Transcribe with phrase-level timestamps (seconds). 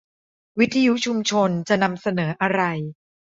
[0.59, 2.61] วิทยุชุมชนจะนำเสนออะไร